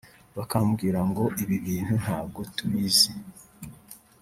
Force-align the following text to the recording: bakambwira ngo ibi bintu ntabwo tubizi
bakambwira 0.37 0.99
ngo 1.09 1.23
ibi 1.41 1.55
bintu 1.65 1.93
ntabwo 2.03 2.39
tubizi 2.55 3.11